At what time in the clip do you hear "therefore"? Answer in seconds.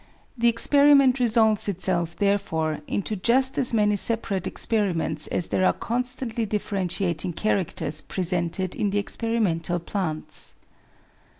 2.15-2.79